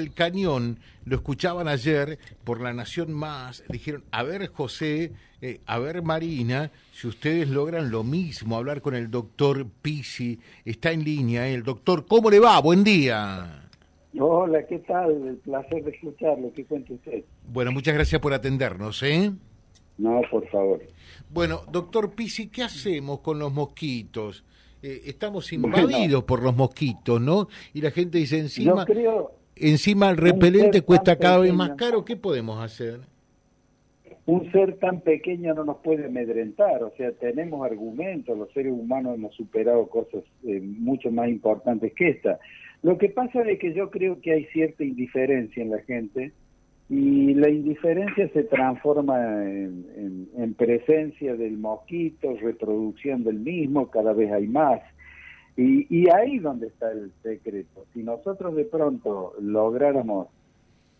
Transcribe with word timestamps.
El 0.00 0.14
cañón, 0.14 0.78
lo 1.06 1.16
escuchaban 1.16 1.66
ayer 1.66 2.20
por 2.44 2.60
La 2.60 2.72
Nación 2.72 3.12
Más, 3.12 3.64
dijeron, 3.68 4.04
a 4.12 4.22
ver 4.22 4.46
José, 4.46 5.10
eh, 5.42 5.58
a 5.66 5.80
ver 5.80 6.02
Marina, 6.02 6.70
si 6.92 7.08
ustedes 7.08 7.48
logran 7.48 7.90
lo 7.90 8.04
mismo, 8.04 8.56
hablar 8.56 8.80
con 8.80 8.94
el 8.94 9.10
doctor 9.10 9.66
Pisi, 9.82 10.38
está 10.64 10.92
en 10.92 11.02
línea, 11.02 11.48
eh, 11.48 11.54
el 11.54 11.64
doctor, 11.64 12.06
¿cómo 12.06 12.30
le 12.30 12.38
va? 12.38 12.60
Buen 12.60 12.84
día. 12.84 13.68
Hola, 14.20 14.64
¿qué 14.68 14.78
tal? 14.78 15.10
El 15.26 15.38
placer 15.38 15.82
de 15.82 15.90
escucharlo, 15.90 16.52
¿qué 16.54 16.64
cuenta 16.64 16.92
usted? 16.92 17.24
Bueno, 17.48 17.72
muchas 17.72 17.94
gracias 17.94 18.20
por 18.20 18.32
atendernos, 18.32 19.02
¿eh? 19.02 19.32
No, 19.96 20.20
por 20.30 20.48
favor. 20.50 20.80
Bueno, 21.28 21.64
doctor 21.72 22.12
Pisi, 22.12 22.46
¿qué 22.46 22.62
hacemos 22.62 23.18
con 23.18 23.40
los 23.40 23.52
mosquitos? 23.52 24.44
Eh, 24.80 25.02
estamos 25.06 25.52
invadidos 25.52 26.22
por 26.22 26.40
los 26.40 26.54
mosquitos, 26.54 27.20
¿no? 27.20 27.48
Y 27.74 27.80
la 27.80 27.90
gente 27.90 28.18
dice 28.18 28.38
encima... 28.38 28.86
Yo 28.86 28.94
creo 28.94 29.37
encima 29.60 30.10
el 30.10 30.16
repelente 30.16 30.82
cuesta 30.82 31.16
cada 31.16 31.38
vez 31.38 31.52
más 31.52 31.70
caro, 31.70 32.04
¿qué 32.04 32.16
podemos 32.16 32.62
hacer? 32.62 33.00
Un 34.26 34.50
ser 34.52 34.76
tan 34.76 35.00
pequeño 35.00 35.54
no 35.54 35.64
nos 35.64 35.78
puede 35.78 36.06
amedrentar, 36.06 36.82
o 36.82 36.92
sea, 36.96 37.12
tenemos 37.12 37.64
argumentos, 37.64 38.36
los 38.36 38.52
seres 38.52 38.72
humanos 38.72 39.14
hemos 39.14 39.34
superado 39.34 39.86
cosas 39.86 40.22
eh, 40.44 40.60
mucho 40.60 41.10
más 41.10 41.28
importantes 41.28 41.94
que 41.94 42.10
esta. 42.10 42.38
Lo 42.82 42.98
que 42.98 43.08
pasa 43.08 43.42
es 43.42 43.58
que 43.58 43.72
yo 43.72 43.90
creo 43.90 44.20
que 44.20 44.32
hay 44.32 44.44
cierta 44.46 44.84
indiferencia 44.84 45.62
en 45.62 45.70
la 45.70 45.80
gente 45.80 46.32
y 46.90 47.34
la 47.34 47.48
indiferencia 47.48 48.28
se 48.28 48.44
transforma 48.44 49.44
en, 49.44 50.28
en 50.36 50.54
presencia 50.54 51.34
del 51.34 51.56
mosquito, 51.58 52.36
reproducción 52.40 53.24
del 53.24 53.40
mismo, 53.40 53.90
cada 53.90 54.12
vez 54.12 54.30
hay 54.30 54.46
más. 54.46 54.80
Y, 55.58 55.86
y 55.90 56.08
ahí 56.08 56.38
donde 56.38 56.68
está 56.68 56.92
el 56.92 57.10
secreto. 57.20 57.84
Si 57.92 58.04
nosotros 58.04 58.54
de 58.54 58.64
pronto 58.64 59.34
lográramos 59.40 60.28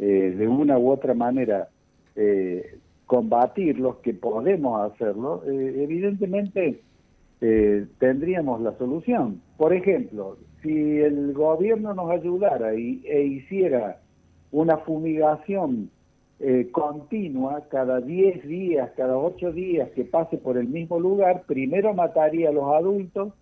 eh, 0.00 0.34
de 0.36 0.48
una 0.48 0.76
u 0.78 0.90
otra 0.90 1.14
manera 1.14 1.68
eh, 2.16 2.78
combatirlos, 3.06 3.98
que 3.98 4.14
podemos 4.14 4.90
hacerlo, 4.92 5.44
eh, 5.46 5.84
evidentemente 5.84 6.80
eh, 7.40 7.86
tendríamos 8.00 8.60
la 8.60 8.76
solución. 8.78 9.40
Por 9.56 9.72
ejemplo, 9.72 10.36
si 10.62 10.98
el 10.98 11.32
gobierno 11.34 11.94
nos 11.94 12.10
ayudara 12.10 12.74
y, 12.74 13.00
e 13.06 13.22
hiciera 13.22 14.00
una 14.50 14.78
fumigación 14.78 15.88
eh, 16.40 16.68
continua 16.72 17.62
cada 17.70 18.00
10 18.00 18.46
días, 18.46 18.90
cada 18.96 19.16
8 19.16 19.52
días 19.52 19.88
que 19.90 20.04
pase 20.04 20.36
por 20.36 20.58
el 20.58 20.66
mismo 20.66 20.98
lugar, 20.98 21.44
primero 21.46 21.94
mataría 21.94 22.48
a 22.48 22.52
los 22.52 22.74
adultos, 22.74 23.32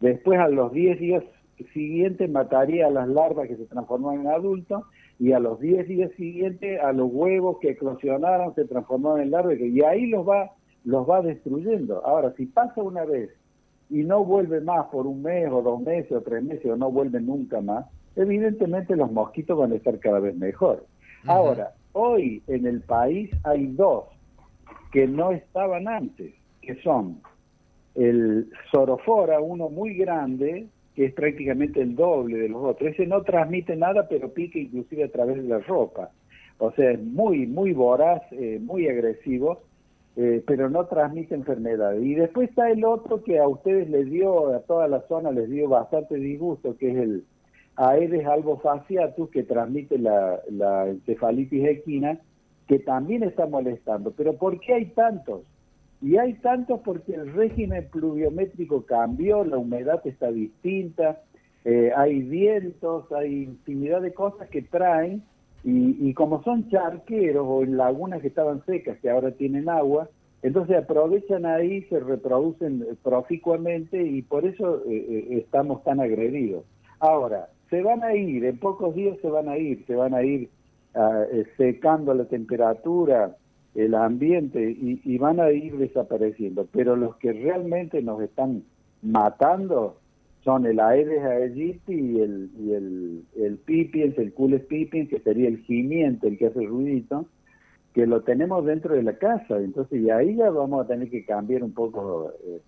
Después, 0.00 0.40
a 0.40 0.48
los 0.48 0.72
10 0.72 0.98
días 0.98 1.24
siguientes, 1.72 2.30
mataría 2.30 2.86
a 2.86 2.90
las 2.90 3.08
larvas 3.08 3.48
que 3.48 3.56
se 3.56 3.66
transforman 3.66 4.20
en 4.20 4.26
adultos 4.28 4.84
y 5.18 5.32
a 5.32 5.38
los 5.38 5.60
10 5.60 5.86
días 5.86 6.10
siguientes, 6.16 6.80
a 6.80 6.92
los 6.92 7.10
huevos 7.12 7.58
que 7.60 7.70
eclosionaron 7.70 8.54
se 8.54 8.64
transformaron 8.64 9.20
en 9.20 9.30
larvas 9.30 9.58
y 9.60 9.82
ahí 9.82 10.06
los 10.06 10.26
va, 10.26 10.50
los 10.84 11.08
va 11.08 11.20
destruyendo. 11.20 12.04
Ahora, 12.06 12.32
si 12.36 12.46
pasa 12.46 12.82
una 12.82 13.04
vez 13.04 13.30
y 13.90 14.04
no 14.04 14.24
vuelve 14.24 14.60
más 14.62 14.86
por 14.86 15.06
un 15.06 15.22
mes 15.22 15.50
o 15.50 15.60
dos 15.60 15.80
meses 15.82 16.12
o 16.12 16.22
tres 16.22 16.42
meses 16.42 16.64
o 16.64 16.76
no 16.76 16.90
vuelve 16.90 17.20
nunca 17.20 17.60
más, 17.60 17.84
evidentemente 18.16 18.96
los 18.96 19.12
mosquitos 19.12 19.58
van 19.58 19.72
a 19.72 19.76
estar 19.76 19.98
cada 19.98 20.20
vez 20.20 20.36
mejor. 20.36 20.86
Ahora, 21.26 21.74
hoy 21.92 22.42
en 22.46 22.66
el 22.66 22.80
país 22.80 23.30
hay 23.44 23.66
dos 23.66 24.04
que 24.92 25.06
no 25.06 25.32
estaban 25.32 25.86
antes, 25.86 26.34
que 26.62 26.80
son 26.82 27.20
el 27.94 28.50
sorofora, 28.70 29.40
uno 29.40 29.68
muy 29.68 29.94
grande, 29.94 30.66
que 30.94 31.06
es 31.06 31.14
prácticamente 31.14 31.80
el 31.80 31.94
doble 31.94 32.38
de 32.38 32.48
los 32.48 32.62
otros. 32.62 32.90
Ese 32.90 33.06
no 33.06 33.22
transmite 33.22 33.76
nada, 33.76 34.08
pero 34.08 34.32
pica 34.32 34.58
inclusive 34.58 35.04
a 35.04 35.10
través 35.10 35.36
de 35.36 35.48
la 35.48 35.58
ropa. 35.60 36.10
O 36.58 36.72
sea, 36.72 36.90
es 36.90 37.02
muy, 37.02 37.46
muy 37.46 37.72
voraz, 37.72 38.22
eh, 38.32 38.58
muy 38.60 38.88
agresivo, 38.88 39.62
eh, 40.16 40.42
pero 40.46 40.68
no 40.68 40.86
transmite 40.86 41.34
enfermedades. 41.34 42.04
Y 42.04 42.14
después 42.14 42.50
está 42.50 42.70
el 42.70 42.84
otro 42.84 43.22
que 43.22 43.38
a 43.38 43.48
ustedes 43.48 43.88
les 43.88 44.10
dio, 44.10 44.54
a 44.54 44.60
toda 44.60 44.88
la 44.88 45.00
zona 45.08 45.30
les 45.30 45.48
dio 45.48 45.68
bastante 45.68 46.16
disgusto, 46.16 46.76
que 46.76 46.90
es 46.90 46.96
el 46.96 47.24
Aedes 47.76 48.26
albophaciatus, 48.26 49.30
que 49.30 49.44
transmite 49.44 49.98
la, 49.98 50.40
la 50.50 50.88
encefalitis 50.88 51.64
equina, 51.64 52.18
que 52.68 52.78
también 52.80 53.22
está 53.22 53.46
molestando. 53.46 54.10
Pero 54.10 54.34
¿por 54.36 54.60
qué 54.60 54.74
hay 54.74 54.86
tantos? 54.86 55.42
Y 56.02 56.16
hay 56.16 56.34
tantos 56.34 56.80
porque 56.80 57.14
el 57.14 57.32
régimen 57.32 57.88
pluviométrico 57.90 58.86
cambió, 58.86 59.44
la 59.44 59.58
humedad 59.58 60.00
está 60.06 60.30
distinta, 60.30 61.20
eh, 61.64 61.92
hay 61.94 62.22
vientos, 62.22 63.10
hay 63.12 63.42
infinidad 63.44 64.00
de 64.00 64.14
cosas 64.14 64.48
que 64.48 64.62
traen, 64.62 65.22
y, 65.62 66.14
como 66.14 66.42
son 66.42 66.70
charqueros 66.70 67.44
o 67.46 67.62
en 67.62 67.76
lagunas 67.76 68.22
que 68.22 68.28
estaban 68.28 68.64
secas, 68.64 68.98
que 69.00 69.10
ahora 69.10 69.32
tienen 69.32 69.68
agua, 69.68 70.08
entonces 70.42 70.76
aprovechan 70.78 71.44
ahí, 71.44 71.82
se 71.82 72.00
reproducen 72.00 72.86
proficuamente 73.02 74.02
y 74.02 74.22
por 74.22 74.46
eso 74.46 74.82
eh, 74.88 75.06
eh, 75.08 75.26
estamos 75.44 75.84
tan 75.84 76.00
agredidos. 76.00 76.64
Ahora, 76.98 77.50
se 77.68 77.82
van 77.82 78.02
a 78.02 78.14
ir, 78.14 78.44
en 78.46 78.58
pocos 78.58 78.94
días 78.94 79.18
se 79.20 79.28
van 79.28 79.50
a 79.50 79.58
ir, 79.58 79.84
se 79.86 79.94
van 79.94 80.14
a 80.14 80.22
ir 80.22 80.48
uh, 80.94 81.44
secando 81.56 82.14
la 82.14 82.24
temperatura, 82.24 83.36
el 83.74 83.94
ambiente 83.94 84.76
y, 84.78 85.18
van 85.18 85.40
a 85.40 85.50
ir 85.52 85.76
desapareciendo. 85.76 86.66
Pero 86.72 86.96
los 86.96 87.16
que 87.16 87.32
realmente 87.32 88.02
nos 88.02 88.20
están 88.22 88.64
matando 89.02 89.96
son 90.42 90.66
el 90.66 90.80
Aedes 90.80 91.22
aegypti 91.22 91.92
y 91.92 92.20
el, 92.20 92.50
y 92.58 92.72
el, 92.72 93.24
el 93.36 93.58
pipiens, 93.58 94.16
el 94.18 94.32
cules 94.32 94.64
pipiens, 94.64 95.08
que 95.08 95.20
sería 95.20 95.48
el 95.48 95.58
gimiente, 95.58 96.28
el 96.28 96.38
que 96.38 96.46
hace 96.46 96.64
ruidito, 96.64 97.26
que 97.94 98.06
lo 98.06 98.22
tenemos 98.22 98.64
dentro 98.64 98.94
de 98.94 99.02
la 99.02 99.18
casa. 99.18 99.58
Entonces, 99.58 100.00
y 100.00 100.10
ahí 100.10 100.36
ya 100.36 100.50
vamos 100.50 100.84
a 100.84 100.88
tener 100.88 101.10
que 101.10 101.24
cambiar 101.24 101.62
un 101.62 101.72
poco 101.72 102.32
eh, 102.44 102.60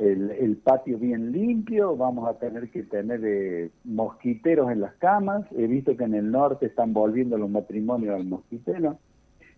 el, 0.00 0.30
el, 0.32 0.56
patio 0.56 0.98
bien 0.98 1.30
limpio, 1.30 1.96
vamos 1.96 2.28
a 2.28 2.38
tener 2.38 2.68
que 2.70 2.82
tener 2.82 3.20
eh, 3.24 3.70
mosquiteros 3.84 4.70
en 4.72 4.80
las 4.80 4.94
camas. 4.96 5.46
He 5.56 5.66
visto 5.68 5.96
que 5.96 6.04
en 6.04 6.14
el 6.14 6.30
norte 6.30 6.66
están 6.66 6.92
volviendo 6.92 7.38
los 7.38 7.48
matrimonios 7.48 8.14
al 8.14 8.24
mosquitero. 8.24 8.98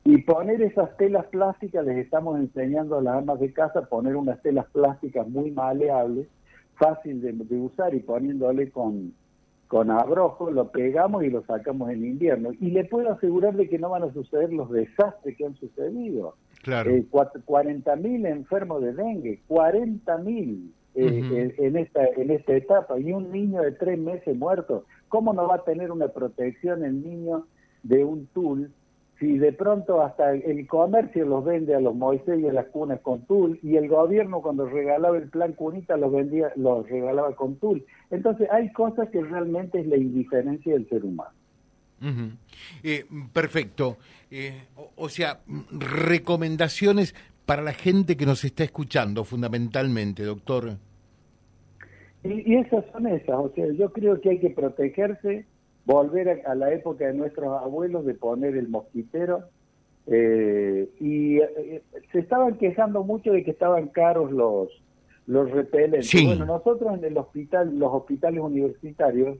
Y 0.06 0.18
poner 0.18 0.62
esas 0.62 0.96
telas 0.98 1.26
plásticas, 1.26 1.84
les 1.84 1.96
estamos 1.96 2.38
enseñando 2.38 2.96
a 2.96 3.02
las 3.02 3.16
amas 3.16 3.40
de 3.40 3.52
casa 3.52 3.88
poner 3.88 4.14
unas 4.14 4.40
telas 4.40 4.66
plásticas 4.66 5.28
muy 5.28 5.50
maleables, 5.50 6.28
fácil 6.76 7.20
de, 7.20 7.56
usar 7.56 7.92
y 7.92 7.98
poniéndole 7.98 8.70
con, 8.70 9.14
con 9.66 9.90
abrojo, 9.90 10.52
lo 10.52 10.70
pegamos 10.70 11.24
y 11.24 11.30
lo 11.30 11.42
sacamos 11.44 11.90
en 11.90 12.04
invierno. 12.04 12.50
Y 12.60 12.70
le 12.70 12.84
puedo 12.84 13.10
asegurar 13.10 13.56
de 13.56 13.68
que 13.68 13.80
no 13.80 13.90
van 13.90 14.04
a 14.04 14.12
suceder 14.12 14.52
los 14.52 14.70
desastres 14.70 15.36
que 15.36 15.44
han 15.44 15.56
sucedido. 15.56 16.36
Claro. 16.62 16.92
Eh, 16.92 17.04
40.000 17.10 18.28
enfermos 18.28 18.82
de 18.82 18.92
dengue, 18.92 19.40
40.000 19.48 20.70
eh, 20.94 21.54
en, 21.58 21.76
esta, 21.76 22.06
en 22.16 22.30
esta 22.30 22.54
etapa, 22.54 22.96
y 23.00 23.10
un 23.10 23.32
niño 23.32 23.60
de 23.60 23.72
tres 23.72 23.98
meses 23.98 24.36
muerto. 24.36 24.84
¿Cómo 25.08 25.32
no 25.32 25.48
va 25.48 25.56
a 25.56 25.64
tener 25.64 25.90
una 25.90 26.06
protección 26.06 26.84
el 26.84 27.02
niño 27.02 27.44
de 27.82 28.04
un 28.04 28.26
tul 28.28 28.70
si 29.18 29.38
de 29.38 29.52
pronto 29.52 30.02
hasta 30.02 30.32
el 30.32 30.66
comercio 30.66 31.24
los 31.24 31.44
vende 31.44 31.74
a 31.74 31.80
los 31.80 31.94
Moisés 31.94 32.38
y 32.38 32.48
a 32.48 32.52
las 32.52 32.66
cunas 32.66 33.00
con 33.00 33.24
tul, 33.26 33.58
y 33.62 33.76
el 33.76 33.88
gobierno 33.88 34.42
cuando 34.42 34.66
regalaba 34.66 35.16
el 35.16 35.30
plan 35.30 35.54
cunita 35.54 35.96
los 35.96 36.12
vendía, 36.12 36.52
los 36.56 36.88
regalaba 36.88 37.34
con 37.34 37.56
tul. 37.56 37.84
Entonces 38.10 38.48
hay 38.50 38.70
cosas 38.72 39.08
que 39.10 39.22
realmente 39.22 39.80
es 39.80 39.86
la 39.86 39.96
indiferencia 39.96 40.74
del 40.74 40.88
ser 40.88 41.04
humano. 41.04 41.30
eh, 42.82 43.06
perfecto. 43.32 43.96
Eh, 44.30 44.64
o, 44.96 45.08
sea, 45.08 45.40
recomendaciones 45.70 47.14
para 47.46 47.62
la 47.62 47.72
gente 47.72 48.16
que 48.16 48.26
nos 48.26 48.44
está 48.44 48.64
escuchando 48.64 49.24
fundamentalmente, 49.24 50.24
doctor. 50.24 50.76
Y, 52.22 52.52
y 52.52 52.56
esas 52.56 52.84
son 52.92 53.06
esas, 53.06 53.36
o 53.36 53.50
sea, 53.54 53.66
yo 53.72 53.92
creo 53.92 54.20
que 54.20 54.30
hay 54.30 54.40
que 54.40 54.50
protegerse, 54.50 55.46
volver 55.86 56.42
a, 56.46 56.54
la 56.54 56.72
época 56.72 57.06
de 57.06 57.14
nuestros 57.14 57.62
abuelos 57.62 58.04
de 58.04 58.14
poner 58.14 58.56
el 58.56 58.68
mosquitero 58.68 59.44
eh, 60.06 60.90
y 61.00 61.38
eh, 61.38 61.82
se 62.12 62.18
estaban 62.18 62.58
quejando 62.58 63.02
mucho 63.04 63.32
de 63.32 63.42
que 63.42 63.52
estaban 63.52 63.88
caros 63.88 64.30
los 64.30 64.68
los 65.26 65.50
repelentes. 65.50 66.12
Bueno, 66.24 66.44
nosotros 66.44 66.96
en 66.96 67.04
el 67.04 67.18
hospital, 67.18 67.76
los 67.78 67.92
hospitales 67.92 68.40
universitarios 68.40 69.38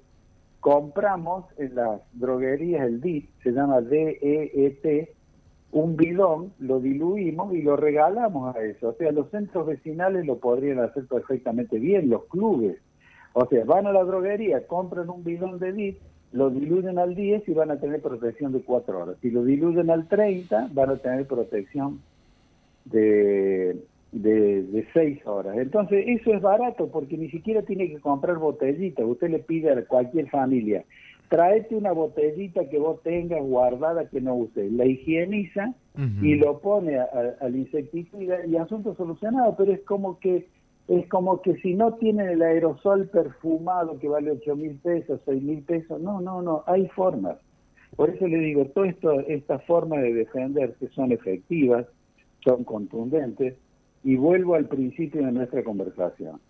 compramos 0.61 1.45
en 1.59 1.77
las 1.77 2.01
droguerías 2.13 2.85
el 2.87 3.01
DIT, 3.01 3.31
se 3.43 3.53
llama 3.53 3.81
DEET, 3.81 5.15
un 5.71 5.97
bidón, 5.97 6.53
lo 6.59 6.81
diluimos 6.81 7.55
y 7.55 7.63
lo 7.63 7.77
regalamos 7.77 8.55
a 8.55 8.65
eso. 8.65 8.89
O 8.89 8.93
sea, 8.95 9.13
los 9.13 9.31
centros 9.31 9.67
vecinales 9.67 10.27
lo 10.27 10.39
podrían 10.39 10.81
hacer 10.81 11.07
perfectamente 11.07 11.79
bien, 11.79 12.11
los 12.11 12.25
clubes. 12.25 12.79
O 13.33 13.47
sea, 13.47 13.65
van 13.65 13.87
a 13.87 13.93
la 13.93 14.03
droguería, 14.03 14.67
compran 14.67 15.11
un 15.11 15.23
bidón 15.23 15.59
de 15.59 15.73
DIT, 15.73 15.99
lo 16.37 16.51
diluyen 16.51 16.99
al 16.99 17.15
10 17.15 17.49
y 17.49 17.53
van 17.53 17.71
a 17.71 17.81
tener 17.81 18.01
protección 18.01 18.53
de 18.53 18.61
4 18.61 18.99
horas. 18.99 19.17
Si 19.23 19.31
lo 19.31 19.43
diluyen 19.43 19.91
al 19.91 20.07
30, 20.07 20.71
van 20.73 20.91
a 20.91 20.97
tener 20.97 21.27
protección 21.27 22.01
de, 22.85 23.77
de, 24.13 24.63
de 24.63 24.87
6 24.93 25.27
horas. 25.27 25.57
Entonces, 25.57 26.05
eso 26.07 26.35
es 26.35 26.43
barato 26.43 26.89
porque 26.89 27.17
ni 27.17 27.31
siquiera 27.31 27.63
tiene 27.63 27.89
que 27.89 28.01
comprar 28.01 28.37
botellitas. 28.37 29.05
Usted 29.07 29.31
le 29.31 29.39
pide 29.41 29.73
a 29.73 29.85
cualquier 29.87 30.29
familia 30.29 30.85
traete 31.29 31.75
una 31.75 31.93
botellita 31.93 32.69
que 32.69 32.79
vos 32.79 33.03
tengas 33.03 33.43
guardada 33.43 34.09
que 34.09 34.21
no 34.21 34.35
uses, 34.35 34.71
la 34.73 34.87
higieniza 34.87 35.75
y 36.23 36.35
lo 36.35 36.61
pone 36.61 36.99
al 36.99 37.57
insecticida 37.57 38.45
y 38.47 38.57
asunto 38.57 38.95
solucionado, 38.97 39.55
pero 39.57 39.73
es 39.73 39.81
como 39.81 40.19
que 40.19 40.47
es 40.89 41.09
como 41.09 41.43
que 41.43 41.57
si 41.57 41.75
no 41.75 41.95
tienen 41.95 42.29
el 42.29 42.43
aerosol 42.43 43.09
perfumado 43.09 43.99
que 43.99 44.09
vale 44.09 44.31
8 44.31 44.57
mil 44.57 44.77
pesos, 44.77 45.21
6 45.25 45.43
mil 45.43 45.63
pesos, 45.63 46.01
no, 46.01 46.21
no, 46.21 46.43
no, 46.43 46.63
hay 46.67 46.87
formas. 46.89 47.39
Por 47.97 48.11
eso 48.11 48.27
le 48.27 48.39
digo, 48.39 48.67
todas 48.67 48.95
estas 49.27 49.65
formas 49.65 50.03
de 50.03 50.13
defenderse 50.13 50.89
son 50.89 51.13
efectivas, 51.13 51.87
son 52.45 52.65
contundentes, 52.65 53.55
y 54.05 54.17
vuelvo 54.17 54.55
al 54.55 54.67
principio 54.67 55.25
de 55.25 55.33
nuestra 55.33 55.65
conversación. 55.65 56.41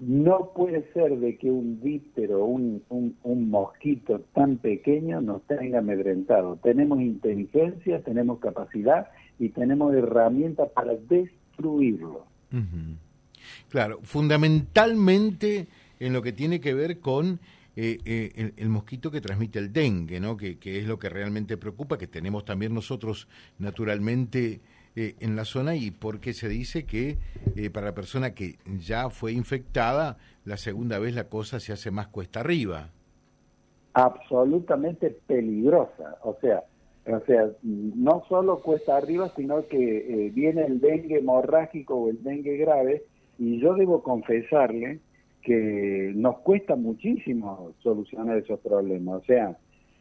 No 0.00 0.50
puede 0.54 0.92
ser 0.92 1.16
de 1.18 1.38
que 1.38 1.50
un 1.50 1.80
díptero, 1.80 2.44
un, 2.44 2.82
un, 2.90 3.50
mosquito 3.50 4.20
tan 4.34 4.56
pequeño 4.56 5.20
nos 5.20 5.42
tenga 5.42 5.78
amedrentado. 5.78 6.56
Tenemos 6.56 7.00
inteligencia, 7.00 8.02
tenemos 8.02 8.40
capacidad 8.40 9.06
y 9.38 9.50
tenemos 9.50 9.94
herramientas 9.94 10.70
para 10.70 10.96
destruirlo. 10.96 12.26
Claro, 13.68 14.00
fundamentalmente 14.02 15.66
en 16.00 16.12
lo 16.12 16.22
que 16.22 16.32
tiene 16.32 16.60
que 16.60 16.74
ver 16.74 17.00
con 17.00 17.40
eh, 17.74 17.98
eh, 18.04 18.52
el, 18.58 18.68
mosquito 18.68 19.10
que 19.10 19.22
transmite 19.22 19.58
el 19.58 19.72
dengue, 19.72 20.20
¿no? 20.20 20.36
Que, 20.36 20.58
es 20.62 20.86
lo 20.86 20.98
que 20.98 21.08
realmente 21.08 21.56
preocupa, 21.56 21.96
que 21.96 22.06
tenemos 22.06 22.44
también 22.44 22.74
nosotros 22.74 23.28
naturalmente 23.58 24.60
eh, 24.94 25.14
en 25.20 25.36
la 25.36 25.46
zona 25.46 25.74
y 25.74 25.90
porque 25.90 26.34
se 26.34 26.48
dice 26.50 26.84
que 26.84 27.16
para 27.72 27.86
la 27.86 27.94
persona 27.94 28.34
que 28.34 28.56
ya 28.78 29.08
fue 29.08 29.32
infectada, 29.32 30.18
la 30.44 30.58
segunda 30.58 30.98
vez 30.98 31.14
la 31.14 31.28
cosa 31.28 31.60
se 31.60 31.72
hace 31.72 31.90
más 31.90 32.08
cuesta 32.08 32.40
arriba. 32.40 32.90
Absolutamente 33.94 35.16
peligrosa, 35.26 36.18
o 36.22 36.36
sea, 36.42 36.64
o 37.06 37.20
sea, 37.26 37.48
no 37.62 38.22
solo 38.28 38.60
cuesta 38.60 38.96
arriba, 38.96 39.32
sino 39.34 39.66
que 39.66 40.30
viene 40.34 40.66
el 40.66 40.80
dengue 40.80 41.18
hemorrágico 41.18 41.94
o 41.94 42.10
el 42.10 42.22
dengue 42.22 42.58
grave 42.58 43.04
y 43.38 43.60
yo 43.60 43.74
debo 43.74 44.02
confesarle 44.02 45.00
que 45.42 46.12
nos 46.14 46.38
cuesta 46.38 46.76
muchísimo 46.76 47.72
solucionar 47.82 48.38
esos 48.38 48.60
problemas. 48.60 49.22
O 49.22 49.24
sea, 49.24 49.56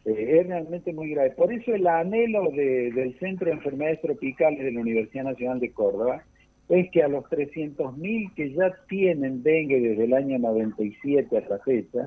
eh, 0.06 0.40
es 0.40 0.48
realmente 0.48 0.94
muy 0.94 1.10
grave. 1.12 1.32
Por 1.32 1.52
eso 1.52 1.74
el 1.74 1.88
anhelo 1.88 2.50
del 2.52 3.18
Centro 3.20 3.48
de 3.48 3.54
Enfermedades 3.54 4.02
Tropicales 4.02 4.64
de 4.64 4.72
la 4.72 4.82
Universidad 4.82 5.26
Nacional 5.26 5.60
de 5.60 5.72
Córdoba 5.72 6.24
es 6.70 6.90
que 6.92 7.04
a 7.04 7.08
los 7.08 7.26
300.000 7.26 8.34
que 8.34 8.54
ya 8.54 8.74
tienen 8.88 9.44
dengue 9.44 9.82
desde 9.82 10.06
el 10.06 10.14
año 10.14 10.40
97 10.40 11.38
hasta 11.38 11.60
fecha, 11.60 12.06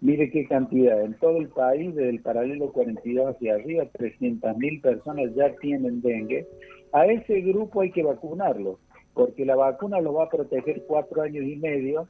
mire 0.00 0.28
qué 0.30 0.46
cantidad, 0.48 1.00
en 1.04 1.14
todo 1.14 1.38
el 1.38 1.48
país, 1.48 1.94
desde 1.94 2.10
el 2.10 2.20
paralelo 2.20 2.72
42 2.72 3.36
hacia 3.36 3.54
arriba, 3.54 3.84
300.000 3.92 4.80
personas 4.80 5.32
ya 5.36 5.54
tienen 5.56 6.02
dengue, 6.02 6.48
a 6.92 7.06
ese 7.06 7.42
grupo 7.42 7.82
hay 7.82 7.92
que 7.92 8.02
vacunarlo 8.02 8.80
porque 9.14 9.44
la 9.44 9.56
vacuna 9.56 10.00
lo 10.00 10.14
va 10.14 10.24
a 10.24 10.30
proteger 10.30 10.84
cuatro 10.86 11.22
años 11.22 11.44
y 11.44 11.56
medio 11.56 12.08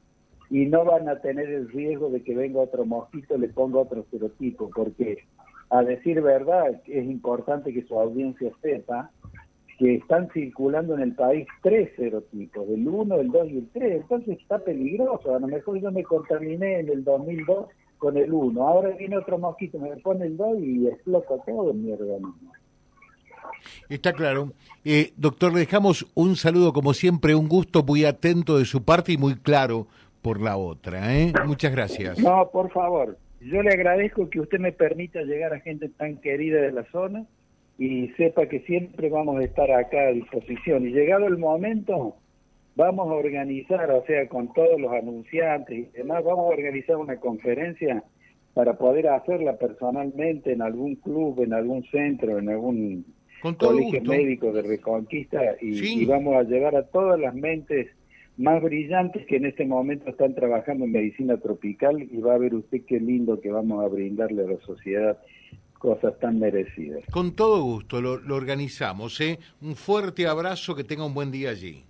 y 0.50 0.66
no 0.66 0.84
van 0.84 1.08
a 1.08 1.20
tener 1.20 1.48
el 1.48 1.68
riesgo 1.70 2.10
de 2.10 2.22
que 2.22 2.34
venga 2.34 2.60
otro 2.60 2.84
mosquito 2.84 3.36
y 3.36 3.40
le 3.40 3.48
ponga 3.48 3.80
otro 3.80 4.04
serotipo, 4.10 4.70
porque 4.74 5.24
a 5.70 5.82
decir 5.82 6.20
verdad 6.20 6.80
es 6.86 7.04
importante 7.06 7.72
que 7.72 7.82
su 7.84 7.98
audiencia 7.98 8.50
sepa 8.60 9.10
que 9.78 9.94
están 9.96 10.28
circulando 10.32 10.94
en 10.94 11.00
el 11.00 11.14
país 11.14 11.46
tres 11.62 11.90
serotipos, 11.96 12.68
el 12.68 12.86
1, 12.86 13.14
el 13.16 13.32
2 13.32 13.48
y 13.48 13.58
el 13.58 13.68
3, 13.72 14.02
entonces 14.02 14.38
está 14.38 14.58
peligroso, 14.58 15.34
a 15.34 15.40
lo 15.40 15.48
mejor 15.48 15.80
yo 15.80 15.90
me 15.90 16.04
contaminé 16.04 16.80
en 16.80 16.90
el 16.90 17.02
2002 17.02 17.66
con 17.98 18.16
el 18.16 18.32
1, 18.32 18.62
ahora 18.62 18.90
viene 18.90 19.16
otro 19.16 19.38
mosquito, 19.38 19.78
me 19.78 19.96
pone 19.96 20.26
el 20.26 20.36
2 20.36 20.58
y 20.60 20.88
explota 20.88 21.38
todo 21.46 21.72
mi 21.72 21.90
organismo. 21.90 22.52
Está 23.88 24.12
claro. 24.12 24.52
Eh, 24.84 25.12
doctor, 25.16 25.52
le 25.52 25.60
dejamos 25.60 26.06
un 26.14 26.36
saludo, 26.36 26.72
como 26.72 26.94
siempre, 26.94 27.34
un 27.34 27.48
gusto 27.48 27.82
muy 27.82 28.04
atento 28.04 28.58
de 28.58 28.64
su 28.64 28.84
parte 28.84 29.12
y 29.12 29.16
muy 29.16 29.36
claro 29.36 29.86
por 30.22 30.40
la 30.40 30.56
otra. 30.56 31.16
¿eh? 31.16 31.32
Muchas 31.46 31.72
gracias. 31.72 32.18
No, 32.18 32.48
por 32.52 32.70
favor. 32.72 33.18
Yo 33.40 33.62
le 33.62 33.70
agradezco 33.70 34.30
que 34.30 34.40
usted 34.40 34.58
me 34.60 34.72
permita 34.72 35.22
llegar 35.22 35.52
a 35.52 35.60
gente 35.60 35.88
tan 35.88 36.16
querida 36.18 36.60
de 36.60 36.72
la 36.72 36.84
zona 36.92 37.26
y 37.76 38.08
sepa 38.16 38.46
que 38.46 38.60
siempre 38.60 39.08
vamos 39.08 39.40
a 39.40 39.44
estar 39.44 39.70
acá 39.72 40.08
a 40.08 40.12
disposición. 40.12 40.86
Y 40.86 40.92
llegado 40.92 41.26
el 41.26 41.38
momento, 41.38 42.16
vamos 42.76 43.10
a 43.10 43.14
organizar, 43.14 43.90
o 43.90 44.04
sea, 44.06 44.28
con 44.28 44.52
todos 44.52 44.80
los 44.80 44.92
anunciantes 44.92 45.76
y 45.76 45.82
demás, 45.96 46.22
vamos 46.22 46.44
a 46.46 46.54
organizar 46.54 46.96
una 46.96 47.16
conferencia 47.16 48.04
para 48.54 48.74
poder 48.74 49.08
hacerla 49.08 49.56
personalmente 49.56 50.52
en 50.52 50.62
algún 50.62 50.96
club, 50.96 51.42
en 51.42 51.54
algún 51.54 51.82
centro, 51.84 52.38
en 52.38 52.48
algún 52.48 53.04
con 53.42 53.54
colegio 53.56 54.02
médico 54.02 54.52
de 54.52 54.62
Reconquista 54.62 55.40
y, 55.60 56.04
vamos 56.06 56.36
a 56.36 56.44
llevar 56.44 56.76
a 56.76 56.84
todas 56.84 57.18
las 57.18 57.34
mentes 57.34 57.88
más 58.36 58.62
brillantes 58.62 59.26
que 59.26 59.36
en 59.36 59.46
este 59.46 59.66
momento 59.66 60.08
están 60.08 60.34
trabajando 60.34 60.84
en 60.84 60.92
medicina 60.92 61.36
tropical 61.36 62.00
y 62.00 62.16
va 62.18 62.34
a 62.34 62.38
ver 62.38 62.54
usted 62.54 62.82
qué 62.86 63.00
lindo 63.00 63.40
que 63.40 63.50
vamos 63.50 63.84
a 63.84 63.88
brindarle 63.88 64.44
a 64.44 64.46
la 64.46 64.58
sociedad 64.60 65.18
cosas 65.78 66.16
tan 66.20 66.38
merecidas. 66.38 67.04
Con 67.10 67.34
todo 67.34 67.60
gusto, 67.62 68.00
lo, 68.00 68.12
organizamos. 68.12 69.20
¿eh? 69.20 69.40
Un 69.60 69.74
fuerte 69.74 70.28
abrazo, 70.28 70.76
que 70.76 70.84
tenga 70.84 71.04
un 71.04 71.12
buen 71.12 71.32
día 71.32 71.50
allí. 71.50 71.82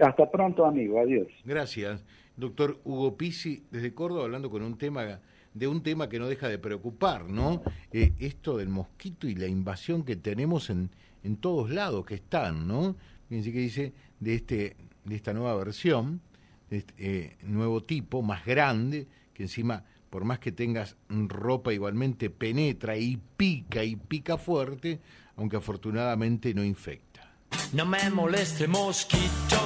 Hasta 0.00 0.28
pronto, 0.28 0.66
amigo. 0.66 0.98
Adiós. 0.98 1.28
Gracias. 1.44 2.04
Doctor 2.36 2.78
Hugo 2.84 3.16
Pisi, 3.16 3.62
desde 3.70 3.94
Córdoba, 3.94 4.24
hablando 4.24 4.50
con 4.50 4.62
un 4.62 4.76
tema 4.76 5.20
de 5.56 5.66
un 5.66 5.82
tema 5.82 6.08
que 6.08 6.18
no 6.18 6.26
deja 6.28 6.48
de 6.48 6.58
preocupar, 6.58 7.28
¿no? 7.28 7.62
Eh, 7.92 8.12
esto 8.18 8.56
del 8.56 8.68
mosquito 8.68 9.26
y 9.26 9.34
la 9.34 9.46
invasión 9.46 10.04
que 10.04 10.16
tenemos 10.16 10.70
en, 10.70 10.90
en 11.24 11.36
todos 11.36 11.70
lados 11.70 12.04
que 12.04 12.16
están, 12.16 12.66
¿no? 12.66 12.96
Fíjense 13.28 13.52
que 13.52 13.58
dice 13.58 13.92
de 14.20 14.34
este 14.34 14.76
de 15.06 15.16
esta 15.16 15.32
nueva 15.32 15.54
versión, 15.54 16.20
de 16.68 16.78
este, 16.78 16.94
eh, 16.98 17.36
nuevo 17.42 17.82
tipo, 17.82 18.22
más 18.22 18.44
grande, 18.44 19.06
que 19.32 19.44
encima, 19.44 19.84
por 20.10 20.24
más 20.24 20.38
que 20.38 20.52
tengas 20.52 20.96
ropa, 21.08 21.72
igualmente 21.72 22.28
penetra 22.28 22.96
y 22.96 23.18
pica 23.36 23.84
y 23.84 23.96
pica 23.96 24.36
fuerte, 24.36 25.00
aunque 25.36 25.56
afortunadamente 25.56 26.52
no 26.54 26.64
infecta. 26.64 27.32
No 27.72 27.86
me 27.86 28.10
moleste 28.10 28.66
mosquito, 28.66 29.60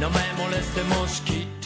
no 0.00 0.10
me 0.10 0.32
moleste 0.42 0.82
mosquito. 0.84 1.65